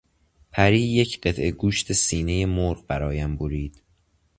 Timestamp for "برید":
3.37-3.81